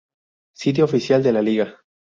Sitio 0.55 0.83
oficial 0.85 1.21
de 1.21 1.31
la 1.31 1.43
liga 1.43 1.79